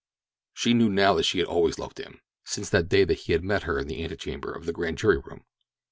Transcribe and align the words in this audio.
She 0.55 0.73
knew 0.73 0.89
now 0.89 1.13
that 1.13 1.25
she 1.27 1.37
had 1.37 1.45
always 1.47 1.77
loved 1.77 1.99
him—since 1.99 2.71
that 2.71 2.89
day 2.89 3.03
that 3.03 3.13
he 3.19 3.33
had 3.33 3.43
met 3.43 3.65
her 3.65 3.77
in 3.77 3.85
the 3.85 4.03
antechamber 4.03 4.51
of 4.51 4.65
the 4.65 4.73
grand 4.73 4.97
jury 4.97 5.19
room. 5.19 5.45